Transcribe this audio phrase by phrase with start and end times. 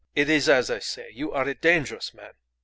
[0.15, 1.11] It is as I say.
[1.13, 2.31] You are a dangerous man."